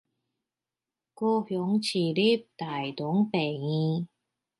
[0.03, 0.13] 高雄市立
[2.57, 3.33] 大同醫
[3.99, 4.07] 院